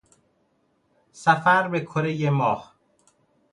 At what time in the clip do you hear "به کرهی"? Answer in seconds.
1.67-2.29